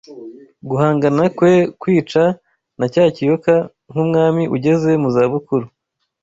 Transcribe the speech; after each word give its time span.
guhangana 0.69 1.23
kwe 1.37 1.53
kwica 1.81 2.23
na 2.79 2.85
cya 2.93 3.03
kiyoka 3.15 3.53
nkumwami 3.89 4.43
ugeze 4.55 4.91
mu 5.01 5.09
za 5.15 5.23
bukuru 5.31 5.67